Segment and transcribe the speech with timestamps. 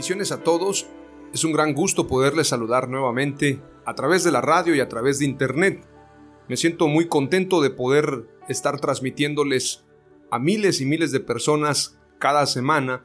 [0.00, 0.86] Bendiciones a todos.
[1.34, 5.18] Es un gran gusto poderles saludar nuevamente a través de la radio y a través
[5.18, 5.86] de internet.
[6.48, 9.84] Me siento muy contento de poder estar transmitiéndoles
[10.30, 13.04] a miles y miles de personas cada semana.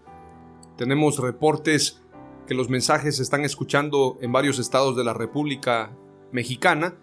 [0.77, 2.02] Tenemos reportes
[2.47, 5.97] que los mensajes se están escuchando en varios estados de la República
[6.31, 6.95] Mexicana,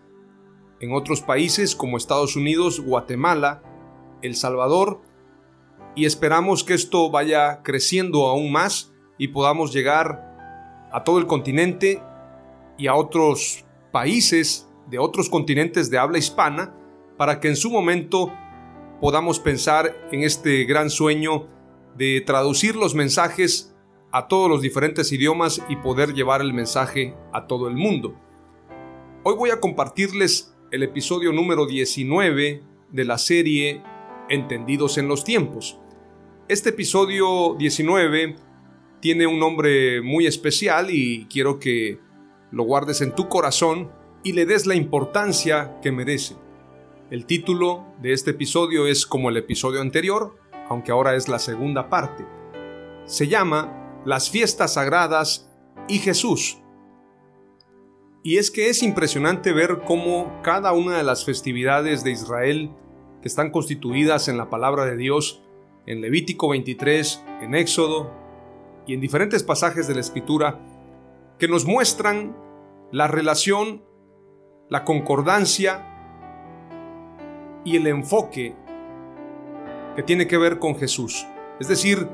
[0.80, 3.62] en otros países como Estados Unidos, Guatemala,
[4.22, 5.02] El Salvador,
[5.94, 12.02] y esperamos que esto vaya creciendo aún más y podamos llegar a todo el continente
[12.78, 16.74] y a otros países de otros continentes de habla hispana
[17.16, 18.32] para que en su momento
[19.00, 21.46] podamos pensar en este gran sueño
[21.96, 23.74] de traducir los mensajes
[24.10, 28.14] a todos los diferentes idiomas y poder llevar el mensaje a todo el mundo.
[29.24, 33.82] Hoy voy a compartirles el episodio número 19 de la serie
[34.28, 35.78] Entendidos en los tiempos.
[36.48, 38.36] Este episodio 19
[39.02, 41.98] tiene un nombre muy especial y quiero que
[42.52, 43.90] lo guardes en tu corazón
[44.22, 46.36] y le des la importancia que merece.
[47.10, 51.90] El título de este episodio es como el episodio anterior, aunque ahora es la segunda
[51.90, 52.24] parte.
[53.04, 55.50] Se llama Las fiestas sagradas
[55.88, 56.58] y Jesús.
[58.22, 62.70] Y es que es impresionante ver cómo cada una de las festividades de Israel
[63.20, 65.42] que están constituidas en la palabra de Dios,
[65.86, 68.21] en Levítico 23, en Éxodo,
[68.86, 70.58] y en diferentes pasajes de la Escritura
[71.38, 72.36] que nos muestran
[72.90, 73.82] la relación,
[74.68, 75.88] la concordancia
[77.64, 78.54] y el enfoque
[79.96, 81.26] que tiene que ver con Jesús.
[81.60, 82.08] Es decir,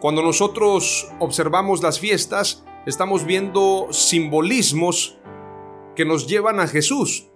[0.00, 5.18] cuando nosotros observamos las fiestas, estamos viendo simbolismos
[5.96, 7.28] que nos llevan a Jesús.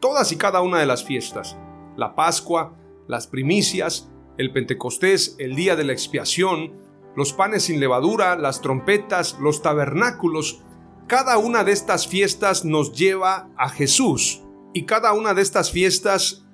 [0.00, 1.56] Todas y cada una de las fiestas.
[1.96, 2.74] La Pascua,
[3.08, 6.87] las primicias, el Pentecostés, el día de la expiación,
[7.18, 10.62] los panes sin levadura, las trompetas, los tabernáculos.
[11.08, 16.46] Cada una de estas fiestas nos lleva a Jesús y cada una de estas fiestas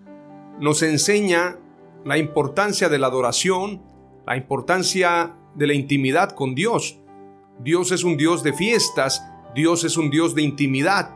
[0.61, 1.59] nos enseña
[2.07, 3.83] la importancia de la adoración,
[4.27, 6.99] la importancia de la intimidad con Dios.
[7.61, 9.23] Dios es un Dios de fiestas,
[9.55, 11.11] Dios es un Dios de intimidad,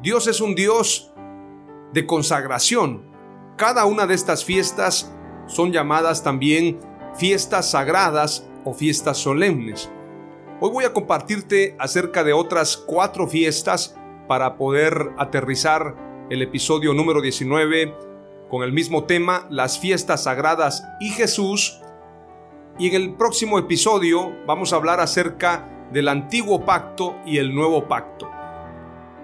[0.00, 1.12] Dios es un Dios
[1.92, 3.02] de consagración.
[3.56, 5.12] Cada una de estas fiestas
[5.48, 6.78] son llamadas también
[7.16, 9.90] fiestas sagradas o fiestas solemnes.
[10.60, 13.96] Hoy voy a compartirte acerca de otras cuatro fiestas
[14.28, 17.94] para poder aterrizar el episodio número 19
[18.50, 21.80] con el mismo tema, las fiestas sagradas y Jesús.
[22.78, 27.86] Y en el próximo episodio vamos a hablar acerca del antiguo pacto y el nuevo
[27.86, 28.28] pacto.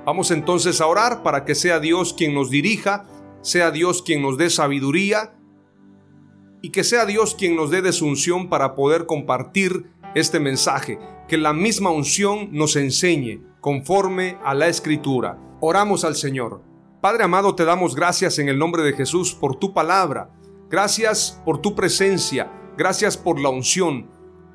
[0.06, 3.06] Vamos entonces a orar para que sea Dios quien nos dirija,
[3.40, 5.34] sea Dios quien nos dé sabiduría
[6.62, 11.52] y que sea Dios quien nos dé desunción para poder compartir este mensaje, que la
[11.52, 15.38] misma unción nos enseñe conforme a la escritura.
[15.60, 16.62] Oramos al Señor.
[17.00, 20.30] Padre amado, te damos gracias en el nombre de Jesús por tu palabra.
[20.70, 22.50] Gracias por tu presencia.
[22.78, 24.08] Gracias por la unción.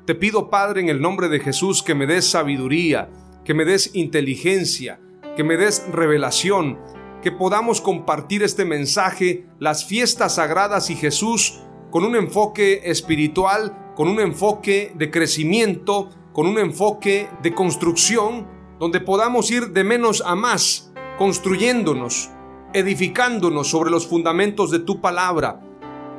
[0.06, 3.10] Te pido, Padre, en el nombre de Jesús, que me des sabiduría,
[3.44, 4.98] que me des inteligencia,
[5.36, 6.78] que me des revelación,
[7.22, 14.08] que podamos compartir este mensaje, las fiestas sagradas y Jesús con un enfoque espiritual, con
[14.08, 18.46] un enfoque de crecimiento, con un enfoque de construcción,
[18.78, 22.30] donde podamos ir de menos a más, construyéndonos,
[22.72, 25.60] edificándonos sobre los fundamentos de tu palabra.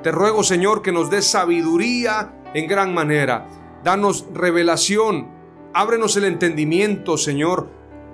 [0.03, 3.47] Te ruego, Señor, que nos des sabiduría en gran manera.
[3.83, 5.39] Danos revelación,
[5.73, 7.69] Ábrenos el entendimiento, Señor.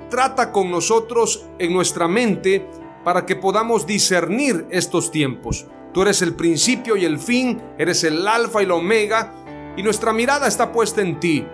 [0.10, 2.68] Trata con nosotros en nuestra mente
[3.04, 5.66] para que podamos discernir estos tiempos.
[5.96, 9.32] Tú eres el principio y el fin, eres el alfa y la omega,
[9.78, 11.48] y nuestra mirada está puesta en ti.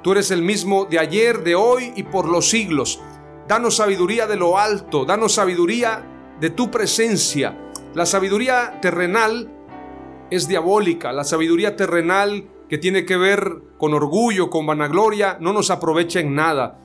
[0.00, 3.02] Tú eres el mismo de ayer, de hoy y por los siglos.
[3.48, 6.06] Danos sabiduría de lo alto, danos sabiduría
[6.38, 7.58] de tu presencia.
[7.94, 9.50] La sabiduría terrenal
[10.30, 15.72] es diabólica, la sabiduría terrenal que tiene que ver con orgullo, con vanagloria, no nos
[15.72, 16.78] aprovecha en nada.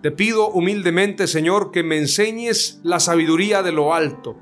[0.00, 4.38] Te pido humildemente, Señor, que me enseñes la sabiduría de lo alto,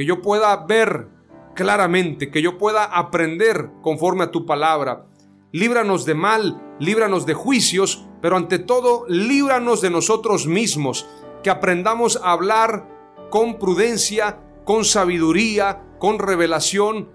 [0.00, 1.08] que yo pueda ver
[1.54, 5.04] claramente, que yo pueda aprender conforme a tu palabra.
[5.52, 11.06] Líbranos de mal, líbranos de juicios, pero ante todo, líbranos de nosotros mismos,
[11.42, 12.88] que aprendamos a hablar
[13.28, 17.10] con prudencia, con sabiduría, con revelación,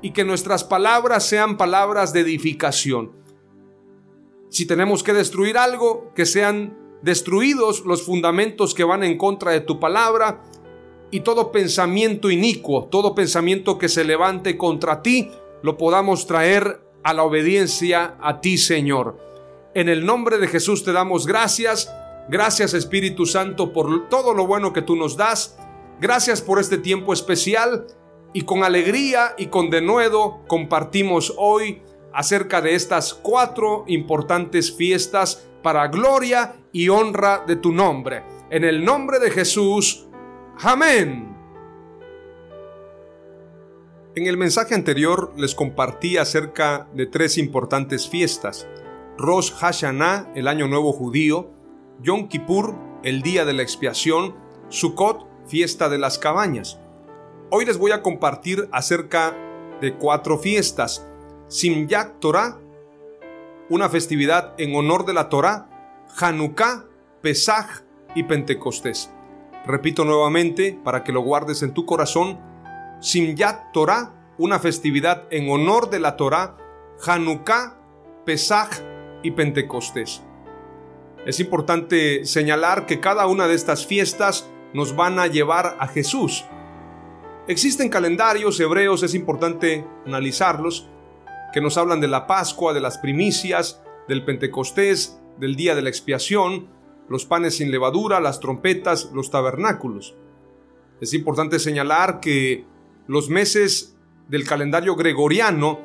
[0.00, 3.10] y que nuestras palabras sean palabras de edificación.
[4.48, 9.60] Si tenemos que destruir algo, que sean destruidos los fundamentos que van en contra de
[9.60, 10.44] tu palabra
[11.10, 15.30] y todo pensamiento inicuo, todo pensamiento que se levante contra ti,
[15.62, 19.18] lo podamos traer a la obediencia a ti, Señor.
[19.74, 21.92] En el nombre de Jesús te damos gracias.
[22.28, 25.58] Gracias Espíritu Santo por todo lo bueno que tú nos das.
[26.00, 27.86] Gracias por este tiempo especial
[28.32, 31.82] y con alegría y con denuedo compartimos hoy
[32.12, 38.22] acerca de estas cuatro importantes fiestas para gloria y honra de tu nombre.
[38.50, 40.07] En el nombre de Jesús.
[40.60, 41.36] Amén.
[44.16, 48.66] En el mensaje anterior les compartí acerca de tres importantes fiestas.
[49.16, 51.48] Rosh Hashanah, el año nuevo judío,
[52.02, 52.74] Yom Kippur,
[53.04, 54.34] el día de la expiación,
[54.68, 56.80] Sukkot, fiesta de las cabañas.
[57.50, 59.36] Hoy les voy a compartir acerca
[59.80, 61.06] de cuatro fiestas.
[61.46, 62.58] Simyak Torah,
[63.70, 66.84] una festividad en honor de la Torah, Hanukkah,
[67.22, 67.84] Pesach
[68.16, 69.12] y Pentecostés.
[69.68, 72.40] Repito nuevamente para que lo guardes en tu corazón.
[73.00, 76.56] Simyat Torah, una festividad en honor de la Torah,
[77.06, 77.78] Hanukkah,
[78.24, 78.82] Pesach
[79.22, 80.22] y Pentecostés.
[81.26, 86.46] Es importante señalar que cada una de estas fiestas nos van a llevar a Jesús.
[87.46, 90.88] Existen calendarios hebreos, es importante analizarlos,
[91.52, 95.90] que nos hablan de la Pascua, de las primicias, del Pentecostés, del día de la
[95.90, 96.77] expiación,
[97.08, 100.16] los panes sin levadura, las trompetas, los tabernáculos.
[101.00, 102.64] Es importante señalar que
[103.06, 103.96] los meses
[104.28, 105.78] del calendario gregoriano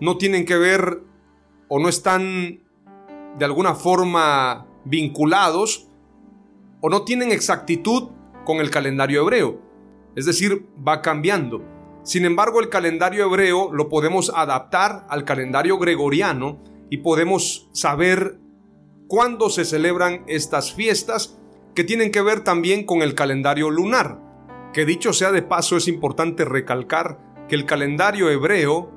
[0.00, 1.02] no tienen que ver
[1.68, 2.60] o no están
[3.38, 5.88] de alguna forma vinculados
[6.80, 8.10] o no tienen exactitud
[8.44, 9.60] con el calendario hebreo.
[10.16, 11.62] Es decir, va cambiando.
[12.02, 16.58] Sin embargo, el calendario hebreo lo podemos adaptar al calendario gregoriano
[16.90, 18.38] y podemos saber
[19.08, 21.38] cuándo se celebran estas fiestas
[21.74, 24.20] que tienen que ver también con el calendario lunar.
[24.72, 28.90] Que dicho sea de paso, es importante recalcar que el calendario hebreo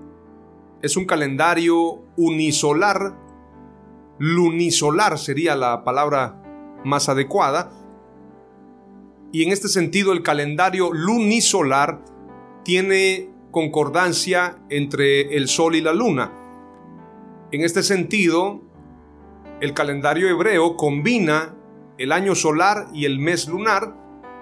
[0.82, 3.18] es un calendario unisolar,
[4.20, 6.42] lunisolar sería la palabra
[6.84, 7.72] más adecuada,
[9.32, 12.02] y en este sentido el calendario lunisolar
[12.64, 16.32] tiene concordancia entre el sol y la luna.
[17.52, 18.62] En este sentido,
[19.60, 21.56] el calendario hebreo combina
[21.98, 23.96] el año solar y el mes lunar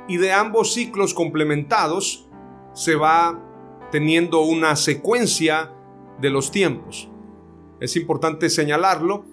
[0.08, 2.28] y de ambos ciclos complementados
[2.74, 3.42] se va
[3.92, 5.72] teniendo una secuencia
[6.20, 7.10] de los tiempos.
[7.80, 9.26] Es importante señalarlo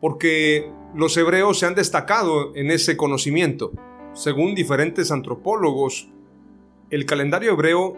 [0.00, 3.72] porque los hebreos se han destacado en ese conocimiento.
[4.12, 6.08] Según diferentes antropólogos,
[6.90, 7.96] el calendario hebreo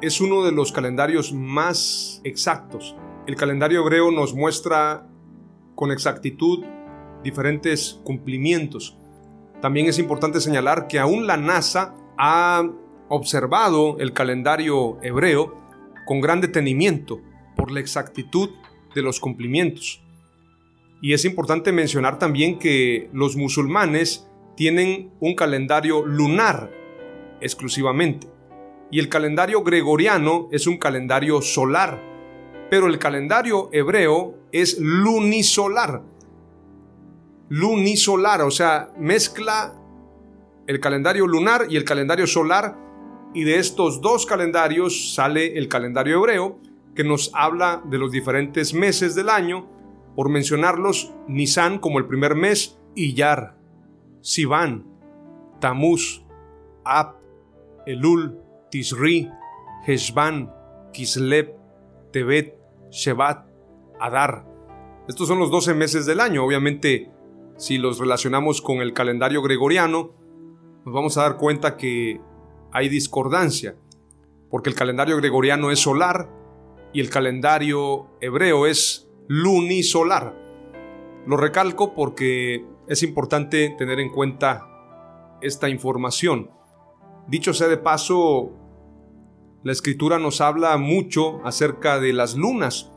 [0.00, 2.96] es uno de los calendarios más exactos.
[3.26, 5.06] El calendario hebreo nos muestra
[5.74, 6.64] con exactitud
[7.22, 8.96] diferentes cumplimientos.
[9.60, 12.62] También es importante señalar que aún la NASA ha
[13.08, 15.54] observado el calendario hebreo
[16.06, 17.20] con gran detenimiento
[17.56, 18.50] por la exactitud
[18.94, 20.02] de los cumplimientos.
[21.00, 26.70] Y es importante mencionar también que los musulmanes tienen un calendario lunar
[27.40, 28.28] exclusivamente
[28.92, 31.98] y el calendario gregoriano es un calendario solar,
[32.70, 36.02] pero el calendario hebreo es lunisolar.
[37.48, 39.74] Lunisolar, o sea, mezcla
[40.66, 42.76] el calendario lunar y el calendario solar
[43.34, 46.58] y de estos dos calendarios sale el calendario hebreo
[46.94, 49.66] que nos habla de los diferentes meses del año,
[50.14, 53.56] por mencionarlos, Nisan como el primer mes, Iyar,
[54.20, 54.84] Sivan,
[55.58, 56.22] Tamuz,
[56.84, 57.16] Ab,
[57.86, 58.38] Elul,
[58.70, 59.30] Tisri,
[59.86, 60.52] Heshvan,
[60.92, 61.54] Kislev,
[62.12, 62.58] Tebet,
[62.90, 63.51] Shevat,
[64.02, 64.44] Adar.
[65.08, 66.44] Estos son los 12 meses del año.
[66.44, 67.10] Obviamente,
[67.56, 70.10] si los relacionamos con el calendario gregoriano,
[70.84, 72.20] nos vamos a dar cuenta que
[72.72, 73.76] hay discordancia,
[74.50, 76.28] porque el calendario gregoriano es solar
[76.92, 80.34] y el calendario hebreo es lunisolar.
[81.26, 86.50] Lo recalco porque es importante tener en cuenta esta información.
[87.28, 88.50] Dicho sea de paso,
[89.62, 92.91] la escritura nos habla mucho acerca de las lunas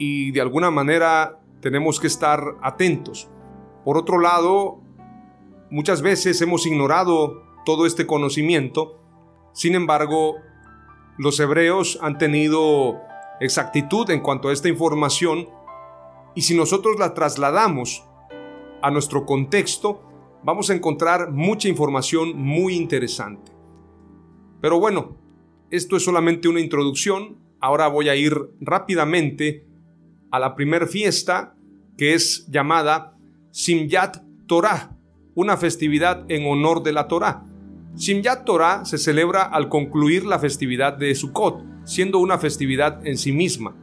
[0.00, 3.28] y de alguna manera tenemos que estar atentos.
[3.84, 4.80] Por otro lado,
[5.70, 8.98] muchas veces hemos ignorado todo este conocimiento,
[9.52, 10.36] sin embargo,
[11.18, 12.98] los hebreos han tenido
[13.40, 15.48] exactitud en cuanto a esta información
[16.34, 18.02] y si nosotros la trasladamos
[18.80, 20.00] a nuestro contexto,
[20.42, 23.52] vamos a encontrar mucha información muy interesante.
[24.62, 25.16] Pero bueno,
[25.70, 27.36] esto es solamente una introducción.
[27.60, 29.66] Ahora voy a ir rápidamente
[30.30, 31.54] a la primera fiesta
[31.96, 33.14] que es llamada
[33.50, 34.96] Simyat Torah,
[35.34, 37.42] una festividad en honor de la Torah.
[37.96, 43.32] Simyat Torah se celebra al concluir la festividad de Sukkot, siendo una festividad en sí
[43.32, 43.74] misma.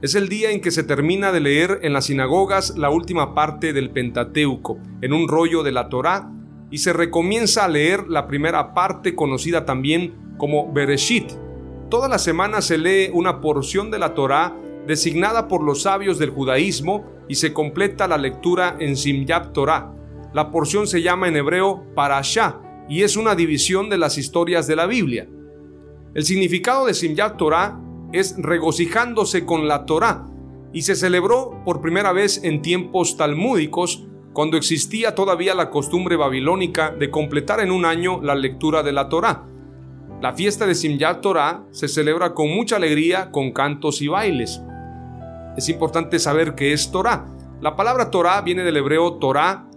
[0.00, 3.72] Es el día en que se termina de leer en las sinagogas la última parte
[3.72, 6.28] del Pentateuco, en un rollo de la Torá,
[6.72, 11.30] y se recomienza a leer la primera parte conocida también como Bereshit.
[11.88, 16.30] Toda la semana se lee una porción de la Torá designada por los sabios del
[16.30, 19.94] judaísmo y se completa la lectura en Simyat Torah.
[20.32, 24.76] La porción se llama en hebreo Parashá y es una división de las historias de
[24.76, 25.28] la Biblia.
[26.14, 27.78] El significado de Simyat Torah
[28.12, 30.26] es regocijándose con la Torá
[30.72, 36.90] y se celebró por primera vez en tiempos talmúdicos cuando existía todavía la costumbre babilónica
[36.90, 39.44] de completar en un año la lectura de la Torá.
[40.22, 44.62] La fiesta de Simyat Torah se celebra con mucha alegría, con cantos y bailes.
[45.56, 47.26] Es importante saber qué es Torá.
[47.60, 49.68] La palabra Torá viene del hebreo Torá,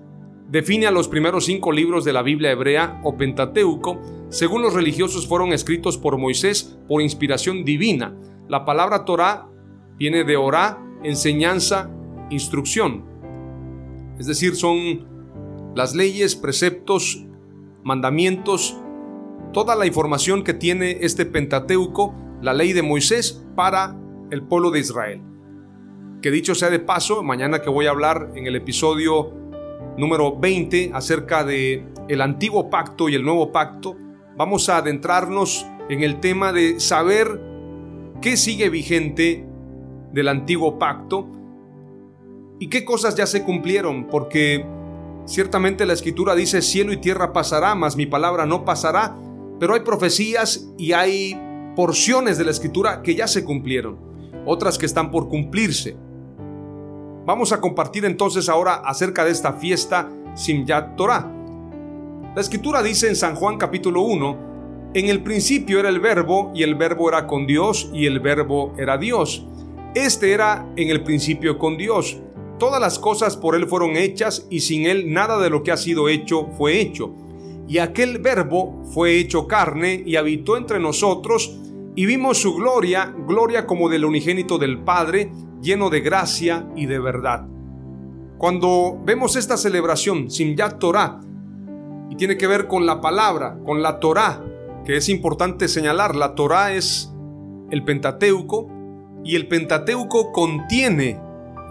[0.50, 5.28] define a los primeros cinco libros de la Biblia hebrea o Pentateuco, según los religiosos
[5.28, 8.16] fueron escritos por Moisés por inspiración divina.
[8.48, 9.48] La palabra Torah
[9.98, 11.92] viene de orá, enseñanza,
[12.30, 13.06] instrucción.
[14.18, 17.26] Es decir, son las leyes, preceptos,
[17.84, 18.78] mandamientos,
[19.52, 23.96] toda la información que tiene este Pentateuco, la ley de Moisés para
[24.32, 25.22] el pueblo de Israel.
[26.26, 29.32] Que dicho sea de paso, mañana que voy a hablar en el episodio
[29.96, 33.96] número 20 acerca de el antiguo pacto y el nuevo pacto,
[34.36, 37.40] vamos a adentrarnos en el tema de saber
[38.24, 39.46] qué sigue vigente
[40.14, 41.28] del antiguo pacto
[42.60, 44.66] y qué cosas ya se cumplieron, porque
[45.26, 49.16] ciertamente la escritura dice cielo y tierra pasará, mas mi palabra no pasará,
[49.60, 51.40] pero hay profecías y hay
[51.76, 54.00] porciones de la escritura que ya se cumplieron,
[54.48, 56.04] otras que están por cumplirse.
[57.26, 61.32] Vamos a compartir entonces ahora acerca de esta fiesta Simyat Torah.
[62.36, 66.62] La escritura dice en San Juan capítulo 1, en el principio era el verbo y
[66.62, 69.44] el verbo era con Dios y el verbo era Dios.
[69.96, 72.20] Este era en el principio con Dios.
[72.60, 75.78] Todas las cosas por Él fueron hechas y sin Él nada de lo que ha
[75.78, 77.12] sido hecho fue hecho.
[77.68, 81.58] Y aquel verbo fue hecho carne y habitó entre nosotros
[81.96, 85.32] y vimos su gloria, gloria como del unigénito del Padre,
[85.66, 87.48] lleno de gracia y de verdad.
[88.38, 91.20] Cuando vemos esta celebración, Simyat Torah,
[92.10, 94.44] y tiene que ver con la palabra, con la Torah,
[94.86, 97.12] que es importante señalar, la Torah es
[97.72, 98.70] el Pentateuco
[99.24, 101.20] y el Pentateuco contiene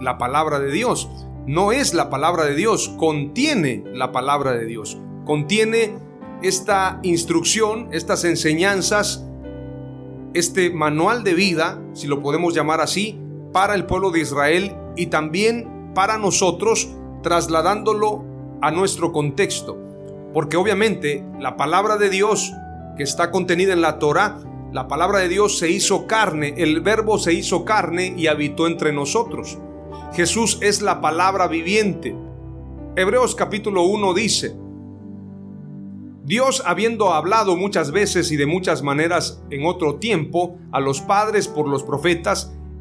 [0.01, 1.09] la palabra de Dios.
[1.47, 4.99] No es la palabra de Dios, contiene la palabra de Dios.
[5.23, 5.97] Contiene
[6.41, 9.25] esta instrucción, estas enseñanzas,
[10.33, 13.21] este manual de vida, si lo podemos llamar así,
[13.55, 16.89] para el pueblo de Israel y también para nosotros,
[17.23, 18.21] trasladándolo
[18.61, 19.77] a nuestro contexto.
[20.33, 22.51] Porque obviamente la palabra de Dios
[22.97, 24.41] que está contenida en la Torah,
[24.73, 28.91] la palabra de Dios se hizo carne, el verbo se hizo carne y habitó entre
[28.91, 29.57] nosotros.
[30.11, 32.13] Jesús es la palabra viviente.
[32.97, 34.53] Hebreos capítulo 1 dice,
[36.25, 41.47] Dios habiendo hablado muchas veces y de muchas maneras en otro tiempo a los padres
[41.47, 42.51] por los profetas,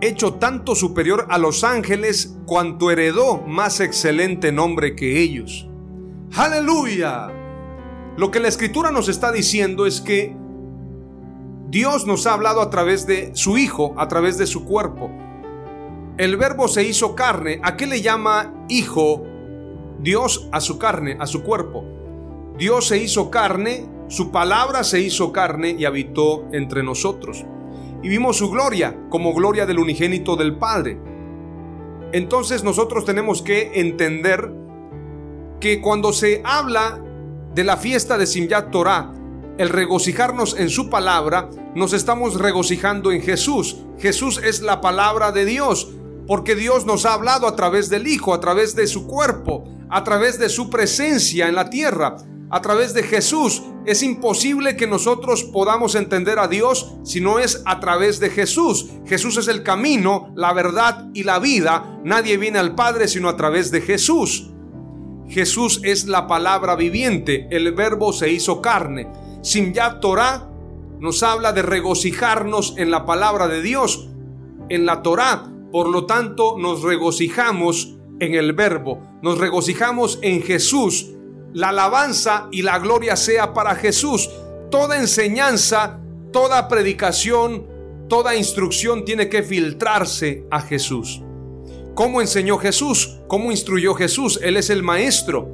[0.00, 5.66] hecho tanto superior a los ángeles cuanto heredó más excelente nombre que ellos
[6.36, 7.28] Aleluya.
[8.16, 10.36] Lo que la escritura nos está diciendo es que
[11.68, 15.10] Dios nos ha hablado a través de su Hijo, a través de su cuerpo.
[16.18, 17.60] El verbo se hizo carne.
[17.64, 19.24] ¿A qué le llama hijo
[20.00, 21.84] Dios a su carne, a su cuerpo?
[22.58, 27.44] Dios se hizo carne, su palabra se hizo carne y habitó entre nosotros.
[28.02, 30.98] Y vimos su gloria como gloria del unigénito del Padre.
[32.12, 34.52] Entonces nosotros tenemos que entender
[35.60, 37.00] que cuando se habla
[37.54, 39.12] de la fiesta de Simyat Torah,
[39.58, 43.76] el regocijarnos en su palabra, nos estamos regocijando en Jesús.
[43.98, 45.92] Jesús es la palabra de Dios,
[46.26, 50.02] porque Dios nos ha hablado a través del Hijo, a través de su cuerpo, a
[50.02, 52.16] través de su presencia en la tierra,
[52.50, 53.62] a través de Jesús.
[53.86, 58.90] Es imposible que nosotros podamos entender a Dios si no es a través de Jesús.
[59.06, 62.00] Jesús es el camino, la verdad y la vida.
[62.04, 64.50] Nadie viene al Padre sino a través de Jesús.
[65.28, 69.08] Jesús es la palabra viviente, el verbo se hizo carne.
[69.42, 70.50] Simyat Torah
[70.98, 74.08] nos habla de regocijarnos en la palabra de Dios,
[74.68, 75.44] en la Torah.
[75.70, 81.12] Por lo tanto, nos regocijamos en el verbo, nos regocijamos en Jesús.
[81.52, 84.30] La alabanza y la gloria sea para Jesús.
[84.70, 85.98] Toda enseñanza,
[86.32, 87.66] toda predicación,
[88.08, 91.22] toda instrucción tiene que filtrarse a Jesús.
[91.94, 93.18] ¿Cómo enseñó Jesús?
[93.26, 94.38] ¿Cómo instruyó Jesús?
[94.42, 95.48] Él es el maestro.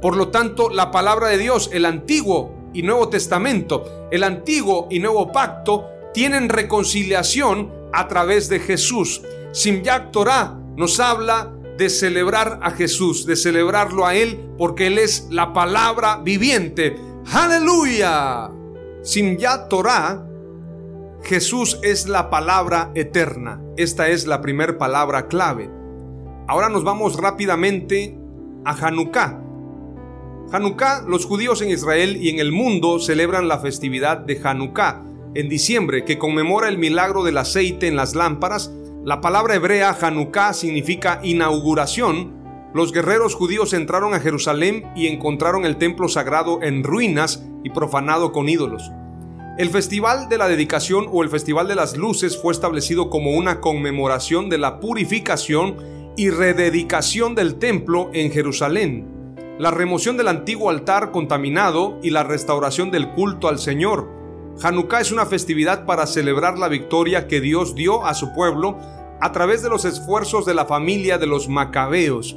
[0.00, 4.98] Por lo tanto, la palabra de Dios, el antiguo y Nuevo Testamento, el Antiguo y
[4.98, 9.22] Nuevo Pacto, tienen reconciliación a través de Jesús.
[9.52, 15.28] Simyak Torah nos habla de celebrar a Jesús, de celebrarlo a Él, porque Él es
[15.30, 16.96] la palabra viviente.
[17.32, 18.50] ¡Aleluya!
[19.02, 20.26] Simyak Torah,
[21.22, 23.60] Jesús es la palabra eterna.
[23.76, 25.70] Esta es la primera palabra clave.
[26.48, 28.18] Ahora nos vamos rápidamente
[28.64, 29.40] a Hanukkah.
[30.50, 35.02] Hanukkah, los judíos en Israel y en el mundo celebran la festividad de Hanukkah
[35.34, 38.72] en diciembre, que conmemora el milagro del aceite en las lámparas.
[39.04, 42.70] La palabra hebrea Hanukkah significa inauguración.
[42.72, 48.32] Los guerreros judíos entraron a Jerusalén y encontraron el templo sagrado en ruinas y profanado
[48.32, 48.90] con ídolos.
[49.58, 53.60] El Festival de la Dedicación o el Festival de las Luces fue establecido como una
[53.60, 55.76] conmemoración de la purificación
[56.16, 59.12] y rededicación del templo en Jerusalén
[59.58, 64.08] la remoción del antiguo altar contaminado y la restauración del culto al Señor.
[64.60, 68.78] Hanukkah es una festividad para celebrar la victoria que Dios dio a su pueblo
[69.20, 72.36] a través de los esfuerzos de la familia de los macabeos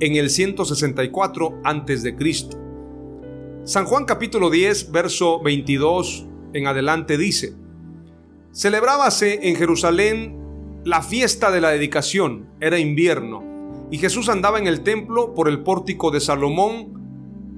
[0.00, 2.16] en el 164 a.C.
[3.64, 7.54] San Juan capítulo 10, verso 22 en adelante dice,
[8.52, 10.38] Celebrábase en Jerusalén
[10.84, 13.42] la fiesta de la dedicación, era invierno,
[13.90, 17.05] y Jesús andaba en el templo por el pórtico de Salomón,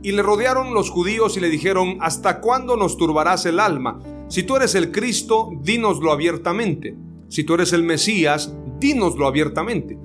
[0.03, 4.01] y le rodearon los judíos y le dijeron, ¿hasta cuándo nos turbarás el alma?
[4.29, 6.97] Si tú eres el Cristo, dínoslo abiertamente.
[7.29, 9.99] Si tú eres el Mesías, dínoslo abiertamente.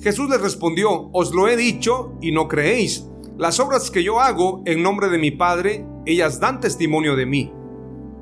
[0.00, 3.06] Jesús les respondió, os lo he dicho y no creéis.
[3.36, 7.52] Las obras que yo hago en nombre de mi Padre, ellas dan testimonio de mí.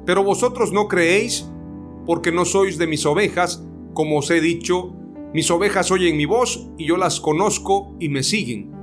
[0.04, 1.48] Pero vosotros no creéis
[2.06, 4.96] porque no sois de mis ovejas, como os he dicho
[5.36, 8.75] mis ovejas oyen mi voz y yo las conozco y me siguen.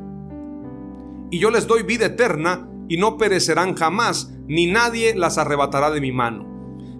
[1.33, 5.99] Y yo les doy vida eterna y no perecerán jamás, ni nadie las arrebatará de
[5.99, 6.45] mi mano.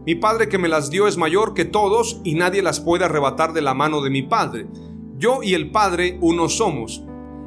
[0.08, 3.54] Mi Padre que me las dio es mayor que todos y nadie las puede arrebatar
[3.54, 4.66] de la mano de mi Padre.
[5.20, 7.04] Yo y el Padre uno somos.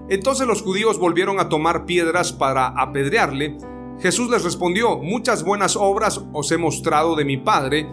[0.09, 3.59] Entonces los judíos volvieron a tomar piedras para apedrearle.
[3.99, 7.89] Jesús les respondió, muchas buenas obras os he mostrado de mi Padre,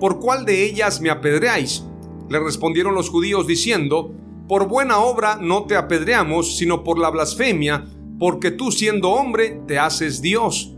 [0.00, 1.84] ¿por cuál de ellas me apedreáis?
[2.30, 4.10] Le respondieron los judíos diciendo,
[4.48, 7.84] Por buena obra no te apedreamos, sino por la blasfemia,
[8.18, 10.74] porque tú siendo hombre te haces Dios.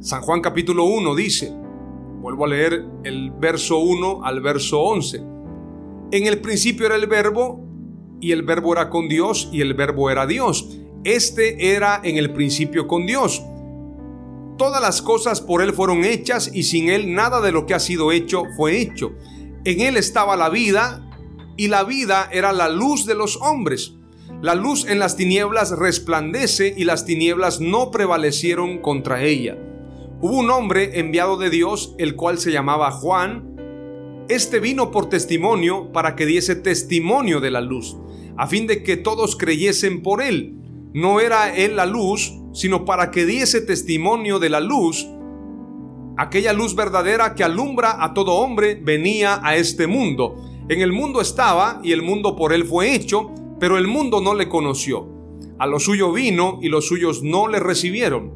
[0.00, 1.52] San Juan capítulo 1 dice,
[2.20, 5.22] vuelvo a leer el verso 1 al verso 11,
[6.12, 7.60] En el principio era el verbo,
[8.20, 10.78] y el verbo era con Dios, y el verbo era Dios.
[11.04, 13.42] Este era en el principio con Dios.
[14.58, 17.78] Todas las cosas por Él fueron hechas, y sin Él nada de lo que ha
[17.78, 19.12] sido hecho fue hecho.
[19.64, 21.06] En él estaba la vida
[21.56, 23.94] y la vida era la luz de los hombres.
[24.42, 29.58] La luz en las tinieblas resplandece y las tinieblas no prevalecieron contra ella.
[30.22, 34.24] Hubo un hombre enviado de Dios, el cual se llamaba Juan.
[34.30, 37.98] Este vino por testimonio para que diese testimonio de la luz,
[38.38, 40.54] a fin de que todos creyesen por él.
[40.94, 45.06] No era él la luz, sino para que diese testimonio de la luz,
[46.16, 50.42] aquella luz verdadera que alumbra a todo hombre, venía a este mundo.
[50.70, 54.34] En el mundo estaba y el mundo por él fue hecho, pero el mundo no
[54.34, 55.06] le conoció.
[55.58, 58.32] A lo suyo vino y los suyos no le recibieron.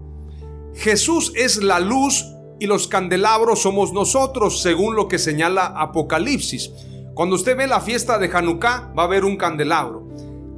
[0.74, 2.24] Jesús es la luz
[2.60, 6.70] y los candelabros somos nosotros, según lo que señala Apocalipsis.
[7.14, 10.06] Cuando usted ve la fiesta de Hanukkah, va a haber un candelabro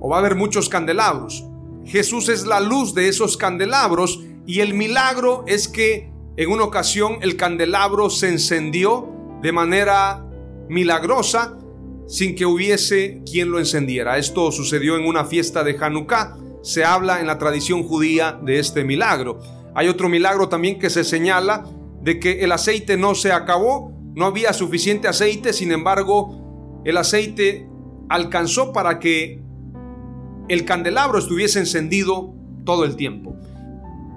[0.01, 1.45] o va a haber muchos candelabros.
[1.85, 7.19] Jesús es la luz de esos candelabros y el milagro es que en una ocasión
[7.23, 9.09] el candelabro se encendió
[9.43, 10.27] de manera
[10.69, 11.57] milagrosa
[12.07, 14.19] sin que hubiese quien lo encendiera.
[14.19, 16.37] Esto sucedió en una fiesta de Hanukkah.
[16.63, 19.41] Se habla en la tradición judía de este milagro.
[19.75, 21.65] Hay otro milagro también que se señala
[22.03, 27.69] de que el aceite no se acabó, no había suficiente aceite, sin embargo, el aceite
[28.09, 29.43] alcanzó para que
[30.49, 32.33] el candelabro estuviese encendido
[32.65, 33.37] todo el tiempo.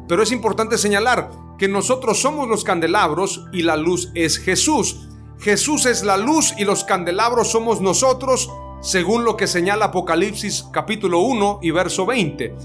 [0.08, 5.10] Pero es importante señalar que nosotros somos los candelabros y la luz es Jesús.
[5.40, 8.50] Jesús es la luz y los candelabros somos nosotros,
[8.82, 12.56] según lo que señala Apocalipsis capítulo 1 y verso 20.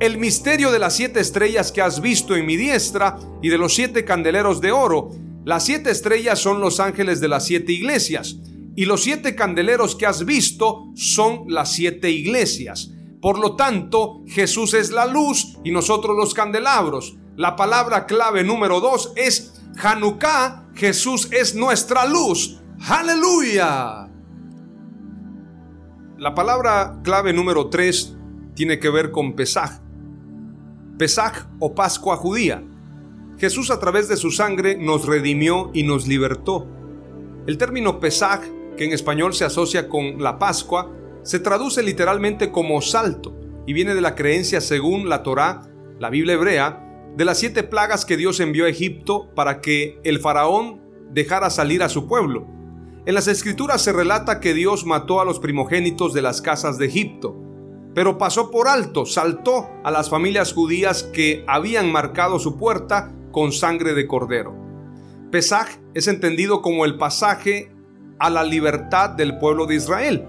[0.00, 3.74] El misterio de las siete estrellas que has visto en mi diestra y de los
[3.74, 5.10] siete candeleros de oro.
[5.44, 8.38] Las siete estrellas son los ángeles de las siete iglesias
[8.74, 12.90] y los siete candeleros que has visto son las siete iglesias.
[13.22, 17.16] Por lo tanto, Jesús es la luz y nosotros los candelabros.
[17.36, 22.60] La palabra clave número dos es Hanukkah, Jesús es nuestra luz.
[22.88, 24.08] Aleluya.
[26.18, 28.16] La palabra clave número 3
[28.54, 29.80] tiene que ver con Pesaj.
[30.98, 32.62] Pesaj o Pascua judía.
[33.38, 36.66] Jesús a través de su sangre nos redimió y nos libertó.
[37.46, 38.40] El término Pesaj,
[38.76, 40.92] que en español se asocia con la Pascua,
[41.24, 43.34] se traduce literalmente como salto
[43.66, 45.62] y viene de la creencia según la Torá,
[45.98, 46.83] la Biblia hebrea,
[47.16, 50.80] de las siete plagas que Dios envió a Egipto para que el faraón
[51.12, 52.46] dejara salir a su pueblo.
[53.06, 56.86] En las escrituras se relata que Dios mató a los primogénitos de las casas de
[56.86, 57.36] Egipto,
[57.94, 63.52] pero pasó por alto, saltó a las familias judías que habían marcado su puerta con
[63.52, 64.54] sangre de cordero.
[65.30, 67.70] Pesaj es entendido como el pasaje
[68.18, 70.26] a la libertad del pueblo de Israel.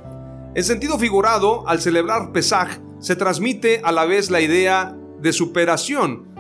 [0.53, 6.34] En sentido figurado, al celebrar Pesaj, se transmite a la vez la idea de superación,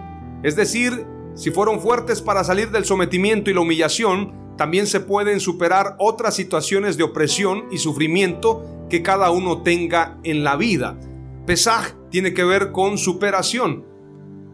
[0.45, 5.39] es decir, si fueron fuertes para salir del sometimiento y la humillación, también se pueden
[5.39, 10.99] superar otras situaciones de opresión y sufrimiento que cada uno tenga en la vida.
[11.47, 13.85] Pesaj tiene que ver con superación.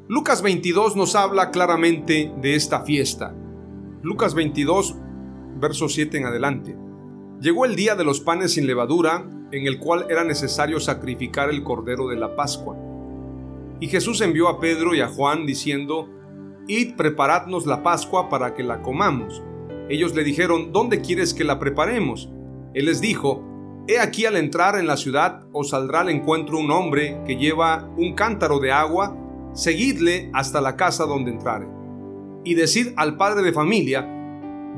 [0.08, 3.36] Lucas 22 nos habla claramente de esta fiesta.
[4.02, 4.96] Lucas 22,
[5.60, 6.78] verso 7 en adelante.
[7.42, 11.64] Llegó el día de los panes sin levadura, en el cual era necesario sacrificar el
[11.64, 12.78] cordero de la Pascua.
[13.82, 16.08] Y Jesús envió a Pedro y a Juan diciendo,
[16.68, 19.42] Id, preparadnos la Pascua para que la comamos.
[19.90, 22.30] Ellos le dijeron, ¿dónde quieres que la preparemos?
[22.76, 23.44] Él les dijo,
[23.88, 27.92] He aquí al entrar en la ciudad os saldrá al encuentro un hombre que lleva
[27.98, 29.18] un cántaro de agua,
[29.54, 31.68] seguidle hasta la casa donde entrare.
[32.44, 34.08] Y decid al padre de familia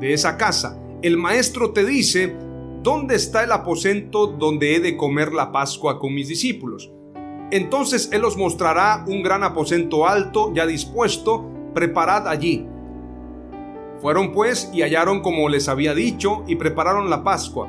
[0.00, 2.34] de esa casa, el maestro te dice,
[2.82, 6.90] ¿dónde está el aposento donde he de comer la Pascua con mis discípulos?
[7.50, 12.66] Entonces Él os mostrará un gran aposento alto ya dispuesto, preparad allí.
[14.00, 17.68] Fueron pues y hallaron como les había dicho y prepararon la Pascua.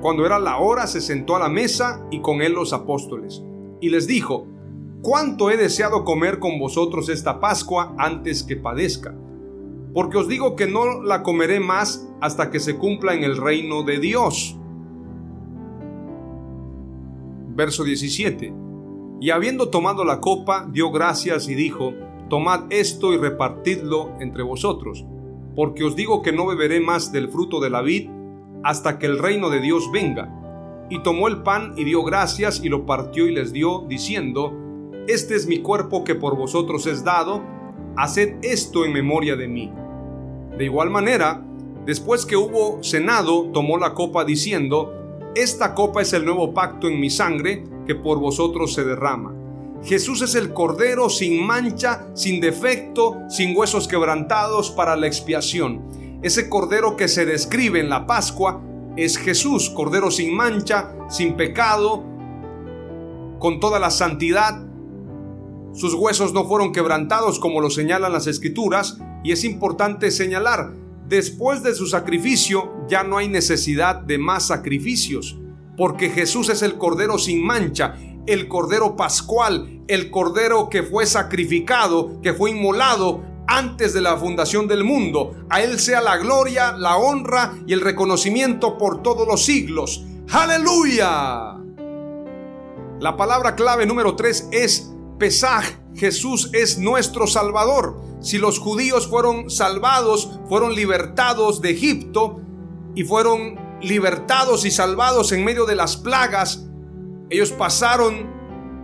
[0.00, 3.42] Cuando era la hora se sentó a la mesa y con él los apóstoles.
[3.80, 4.46] Y les dijo,
[5.02, 9.14] cuánto he deseado comer con vosotros esta Pascua antes que padezca.
[9.94, 13.82] Porque os digo que no la comeré más hasta que se cumpla en el reino
[13.82, 14.58] de Dios.
[17.54, 18.65] Verso 17
[19.20, 21.94] y habiendo tomado la copa, dio gracias y dijo,
[22.28, 25.04] Tomad esto y repartidlo entre vosotros,
[25.54, 28.10] porque os digo que no beberé más del fruto de la vid
[28.64, 30.32] hasta que el reino de Dios venga.
[30.90, 34.52] Y tomó el pan y dio gracias y lo partió y les dio, diciendo,
[35.06, 37.42] Este es mi cuerpo que por vosotros es dado,
[37.96, 39.72] haced esto en memoria de mí.
[40.58, 41.42] De igual manera,
[41.86, 44.92] después que hubo cenado, tomó la copa diciendo,
[45.34, 49.34] Esta copa es el nuevo pacto en mi sangre, que por vosotros se derrama.
[49.82, 56.18] Jesús es el Cordero sin mancha, sin defecto, sin huesos quebrantados para la expiación.
[56.22, 58.62] Ese Cordero que se describe en la Pascua
[58.96, 62.02] es Jesús, Cordero sin mancha, sin pecado,
[63.38, 64.60] con toda la santidad.
[65.72, 70.72] Sus huesos no fueron quebrantados como lo señalan las escrituras y es importante señalar,
[71.06, 75.38] después de su sacrificio ya no hay necesidad de más sacrificios
[75.76, 82.20] porque Jesús es el Cordero sin mancha, el Cordero Pascual, el Cordero que fue sacrificado,
[82.22, 85.34] que fue inmolado antes de la fundación del mundo.
[85.48, 90.04] A Él sea la gloria, la honra y el reconocimiento por todos los siglos.
[90.30, 91.56] Aleluya.
[92.98, 95.64] La palabra clave número 3 es Pesaj.
[95.94, 98.00] Jesús es nuestro Salvador.
[98.20, 102.40] Si los judíos fueron salvados, fueron libertados de Egipto
[102.94, 106.64] y fueron libertados y salvados en medio de las plagas,
[107.30, 108.28] ellos pasaron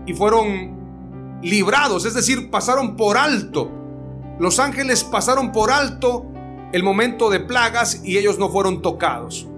[0.07, 3.71] y fueron librados, es decir, pasaron por alto.
[4.39, 6.27] Los ángeles pasaron por alto
[6.73, 9.49] el momento de plagas y ellos no fueron tocados.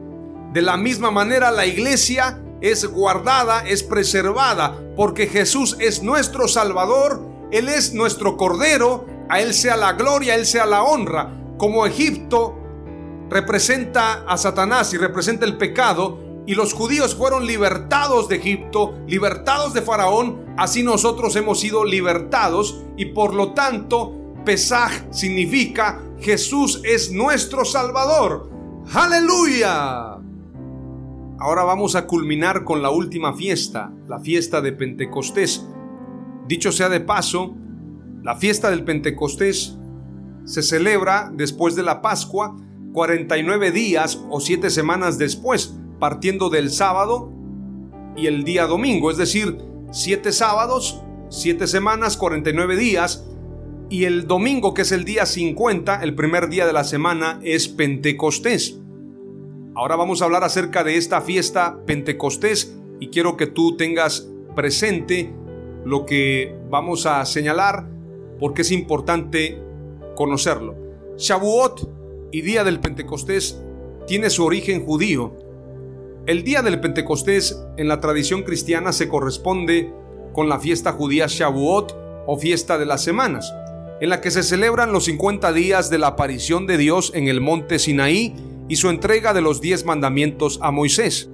[0.53, 7.21] De la misma manera la iglesia es guardada, es preservada, porque Jesús es nuestro Salvador,
[7.51, 11.31] Él es nuestro Cordero, a Él sea la gloria, a Él sea la honra.
[11.59, 12.57] Como Egipto
[13.31, 19.73] representa a Satanás y representa el pecado, y los judíos fueron libertados de Egipto, libertados
[19.73, 24.13] de Faraón, así nosotros hemos sido libertados y por lo tanto
[24.45, 28.51] Pesaj significa Jesús es nuestro Salvador.
[28.93, 30.19] Aleluya.
[31.39, 35.67] Ahora vamos a culminar con la última fiesta, la fiesta de Pentecostés.
[36.47, 37.55] Dicho sea de paso,
[38.23, 39.79] la fiesta del Pentecostés
[40.45, 42.55] se celebra después de la Pascua,
[42.95, 47.33] 49 días o 7 semanas después, partiendo del sábado
[48.17, 49.59] y el día domingo, es decir,
[49.91, 53.27] 7 sábados, 7 semanas, 49 días,
[53.91, 57.67] y el domingo, que es el día 50, el primer día de la semana, es
[57.67, 58.79] Pentecostés.
[59.75, 65.35] Ahora vamos a hablar acerca de esta fiesta Pentecostés y quiero que tú tengas presente
[65.85, 67.89] lo que vamos a señalar
[68.39, 69.61] porque es importante
[70.15, 70.77] conocerlo.
[71.17, 71.94] Shavuot
[72.35, 73.63] y día del Pentecostés
[74.09, 75.37] tiene su origen judío.
[76.27, 79.93] El día del Pentecostés en la tradición cristiana se corresponde
[80.33, 83.55] con la fiesta judía Shavuot o fiesta de las semanas,
[84.01, 87.41] en la que se celebran los 50 días de la aparición de Dios en el
[87.41, 88.35] monte Sinaí
[88.69, 91.31] y su entrega de los 10 mandamientos a Moisés.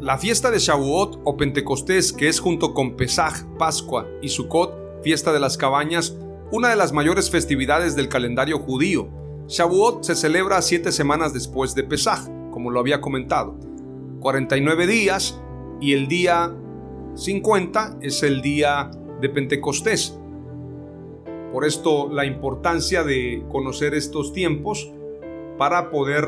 [0.00, 5.30] La fiesta de Shavuot o Pentecostés, que es junto con Pesaj, Pascua y Sukkot, fiesta
[5.30, 6.16] de las cabañas,
[6.50, 9.20] una de las mayores festividades del calendario judío.
[9.52, 13.54] Shavuot se celebra siete semanas después de Pesaj, como lo había comentado.
[14.20, 15.38] 49 días
[15.78, 16.54] y el día
[17.16, 20.18] 50 es el día de Pentecostés.
[21.52, 24.90] Por esto la importancia de conocer estos tiempos
[25.58, 26.24] para poder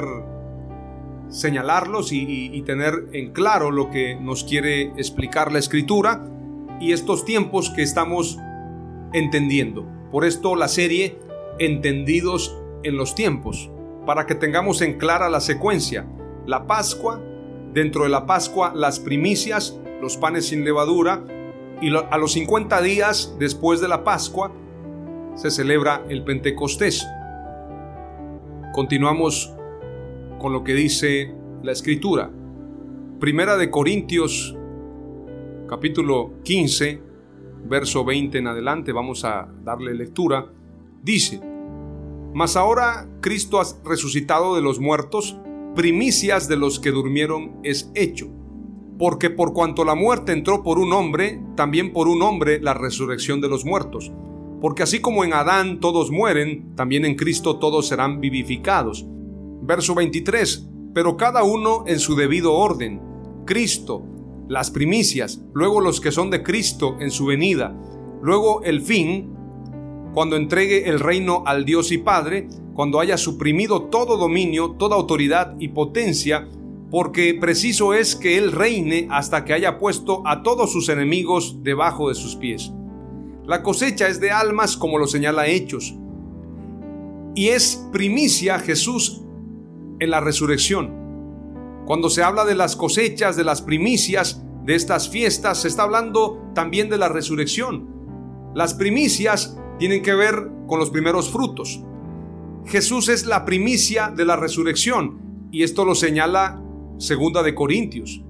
[1.31, 6.29] señalarlos y, y, tener en claro lo que nos quiere explicar la escritura
[6.79, 8.39] y estos tiempos que estamos
[9.15, 9.87] entendiendo.
[10.11, 11.25] Por esto la serie
[11.59, 13.71] Entendidos en los tiempos,
[14.07, 16.07] para que tengamos en clara la secuencia.
[16.47, 17.21] La Pascua,
[17.73, 21.25] dentro de la Pascua las primicias, los panes sin levadura,
[21.81, 24.53] y a los 50 días después de la Pascua
[25.35, 27.07] se celebra el Pentecostés.
[28.73, 29.53] Continuamos
[30.39, 32.31] con lo que dice la escritura.
[33.19, 34.57] Primera de Corintios
[35.69, 37.15] capítulo 15
[37.65, 40.47] verso 20 en adelante, vamos a darle lectura,
[41.03, 41.41] dice,
[42.35, 45.37] Mas ahora Cristo ha resucitado de los muertos,
[45.77, 48.29] primicias de los que durmieron es hecho.
[48.99, 53.41] Porque por cuanto la muerte entró por un hombre, también por un hombre la resurrección
[53.41, 54.13] de los muertos.
[54.61, 59.07] Porque así como en Adán todos mueren, también en Cristo todos serán vivificados.
[59.63, 60.69] Verso 23.
[60.93, 63.01] Pero cada uno en su debido orden.
[63.47, 64.03] Cristo,
[64.49, 67.77] las primicias, luego los que son de Cristo en su venida,
[68.23, 69.34] luego el fin,
[70.15, 75.57] cuando entregue el reino al Dios y Padre, cuando haya suprimido todo dominio, toda autoridad
[75.59, 76.49] y potencia,
[76.91, 82.09] porque preciso es que Él reine hasta que haya puesto a todos sus enemigos debajo
[82.09, 82.73] de sus pies.
[83.45, 85.97] La cosecha es de almas como lo señala Hechos,
[87.35, 89.23] y es primicia Jesús
[89.99, 90.93] en la resurrección.
[91.87, 96.41] Cuando se habla de las cosechas, de las primicias de estas fiestas, se está hablando
[96.55, 97.89] también de la resurrección.
[98.55, 101.83] Las primicias tienen que ver con los primeros frutos.
[102.67, 106.63] Jesús es la primicia de la resurrección y esto lo señala
[106.99, 108.23] segunda de Corintios.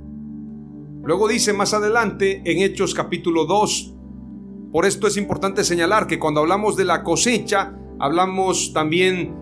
[1.02, 3.94] Luego dice más adelante en Hechos capítulo 2.
[4.72, 9.36] Por esto es importante señalar que cuando hablamos de la cosecha, hablamos también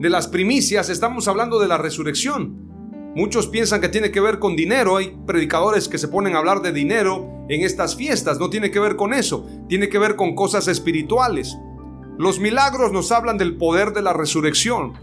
[0.00, 2.66] de las primicias, estamos hablando de la resurrección.
[3.14, 4.96] Muchos piensan que tiene que ver con dinero.
[4.96, 8.38] Hay predicadores que se ponen a hablar de dinero en estas fiestas.
[8.38, 9.46] No tiene que ver con eso.
[9.68, 11.56] Tiene que ver con cosas espirituales.
[12.18, 14.94] Los milagros nos hablan del poder de la resurrección.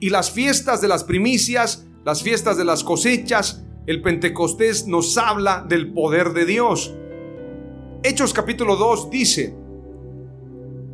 [0.00, 5.64] Y las fiestas de las primicias, las fiestas de las cosechas, el Pentecostés nos habla
[5.68, 6.94] del poder de Dios.
[8.02, 9.54] Hechos capítulo 2 dice,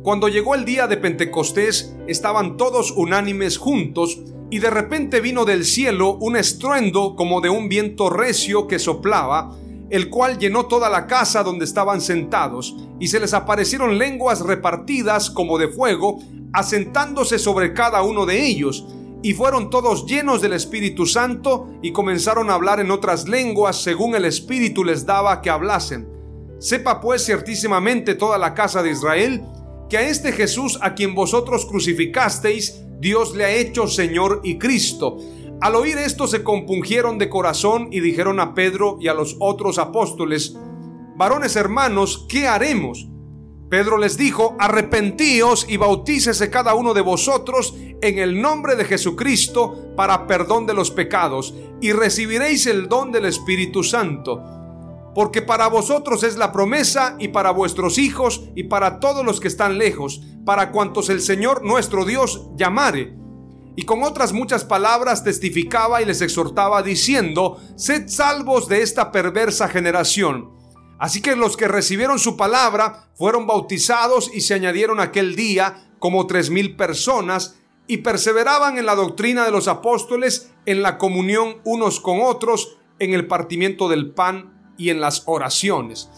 [0.03, 5.63] Cuando llegó el día de Pentecostés, estaban todos unánimes juntos y de repente vino del
[5.63, 9.57] cielo un estruendo como de un viento recio que soplaba,
[9.91, 15.29] el cual llenó toda la casa donde estaban sentados, y se les aparecieron lenguas repartidas
[15.29, 16.19] como de fuego,
[16.53, 18.85] asentándose sobre cada uno de ellos,
[19.21, 24.15] y fueron todos llenos del Espíritu Santo y comenzaron a hablar en otras lenguas según
[24.15, 26.09] el Espíritu les daba que hablasen.
[26.59, 29.43] Sepa pues ciertísimamente toda la casa de Israel
[29.89, 35.17] que a este Jesús a quien vosotros crucificasteis, Dios le ha hecho Señor y Cristo.
[35.61, 39.77] Al oír esto se compungieron de corazón y dijeron a Pedro y a los otros
[39.77, 40.57] apóstoles,
[41.15, 43.07] varones hermanos, ¿qué haremos?
[43.69, 49.93] Pedro les dijo, arrepentíos y bautícese cada uno de vosotros en el nombre de Jesucristo
[49.95, 54.43] para perdón de los pecados, y recibiréis el don del Espíritu Santo.
[55.13, 59.47] Porque para vosotros es la promesa y para vuestros hijos y para todos los que
[59.47, 63.20] están lejos, para cuantos el Señor nuestro Dios llamare.
[63.75, 69.67] Y con otras muchas palabras testificaba y les exhortaba diciendo, sed salvos de esta perversa
[69.69, 70.51] generación.
[70.99, 76.27] Así que los que recibieron su palabra fueron bautizados y se añadieron aquel día como
[76.27, 77.55] tres mil personas
[77.87, 83.13] y perseveraban en la doctrina de los apóstoles, en la comunión unos con otros, en
[83.13, 86.09] el partimiento del pan y en las oraciones.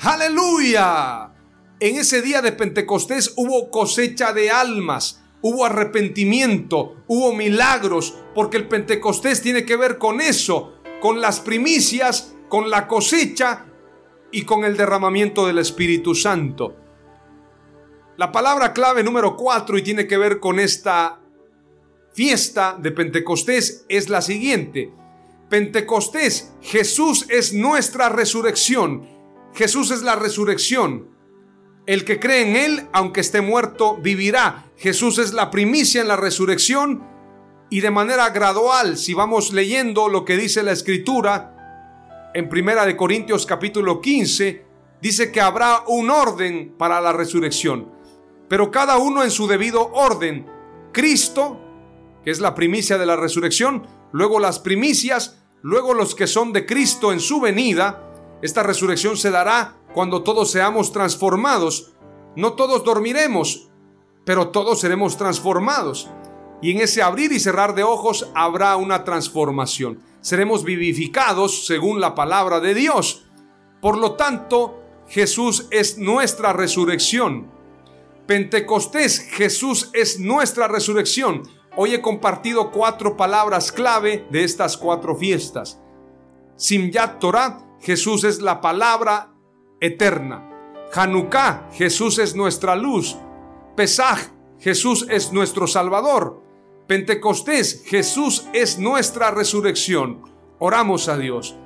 [0.00, 1.32] Aleluya.
[1.78, 8.68] En ese día de Pentecostés hubo cosecha de almas, hubo arrepentimiento, hubo milagros, porque el
[8.68, 13.66] Pentecostés tiene que ver con eso, con las primicias, con la cosecha
[14.30, 16.76] y con el derramamiento del Espíritu Santo.
[18.16, 21.20] La palabra clave número cuatro y tiene que ver con esta
[22.12, 24.92] fiesta de Pentecostés es la siguiente.
[25.48, 29.08] Pentecostés, Jesús es nuestra resurrección.
[29.54, 31.08] Jesús es la resurrección.
[31.86, 34.66] El que cree en Él, aunque esté muerto, vivirá.
[34.76, 37.12] Jesús es la primicia en la resurrección
[37.70, 42.96] y de manera gradual, si vamos leyendo lo que dice la Escritura, en Primera de
[42.96, 44.64] Corintios capítulo 15
[45.00, 47.90] dice que habrá un orden para la resurrección,
[48.48, 50.46] pero cada uno en su debido orden.
[50.92, 51.58] Cristo,
[52.24, 56.66] que es la primicia de la resurrección, luego las primicias, luego los que son de
[56.66, 58.08] Cristo en su venida.
[58.42, 61.92] Esta resurrección se dará cuando todos seamos transformados.
[62.36, 63.68] No todos dormiremos,
[64.24, 66.08] pero todos seremos transformados.
[66.60, 72.14] Y en ese abrir y cerrar de ojos habrá una transformación seremos vivificados según la
[72.14, 73.26] palabra de Dios.
[73.82, 77.50] Por lo tanto, Jesús es nuestra resurrección.
[78.26, 81.42] Pentecostés, Jesús es nuestra resurrección.
[81.76, 85.80] Hoy he compartido cuatro palabras clave de estas cuatro fiestas.
[86.56, 89.31] Simyat Torah, Jesús es la palabra
[89.82, 90.48] eterna.
[90.94, 93.18] Hanukkah, Jesús es nuestra luz.
[93.76, 94.18] Pesaj,
[94.58, 96.42] Jesús es nuestro Salvador.
[96.86, 100.22] Pentecostés, Jesús es nuestra resurrección.
[100.58, 101.56] Oramos a Dios.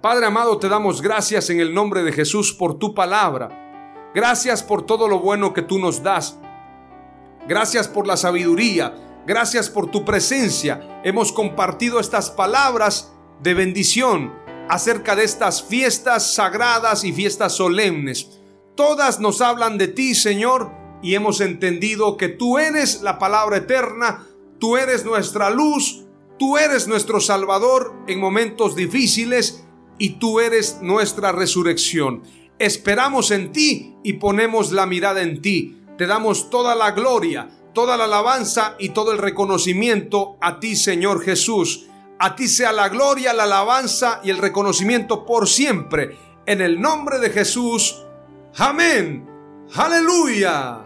[0.00, 4.10] Padre amado, te damos gracias en el nombre de Jesús por tu palabra.
[4.14, 6.38] Gracias por todo lo bueno que tú nos das.
[7.46, 8.94] Gracias por la sabiduría.
[9.26, 11.00] Gracias por tu presencia.
[11.04, 18.38] Hemos compartido estas palabras de bendición acerca de estas fiestas sagradas y fiestas solemnes.
[18.74, 20.70] Todas nos hablan de ti, Señor,
[21.02, 24.26] y hemos entendido que tú eres la palabra eterna
[24.58, 26.04] Tú eres nuestra luz,
[26.38, 29.64] tú eres nuestro Salvador en momentos difíciles
[29.98, 32.22] y tú eres nuestra resurrección.
[32.58, 35.76] Esperamos en ti y ponemos la mirada en ti.
[35.98, 41.22] Te damos toda la gloria, toda la alabanza y todo el reconocimiento a ti, Señor
[41.22, 41.86] Jesús.
[42.18, 46.16] A ti sea la gloria, la alabanza y el reconocimiento por siempre.
[46.46, 48.02] En el nombre de Jesús.
[48.56, 49.28] Amén.
[49.74, 50.85] Aleluya.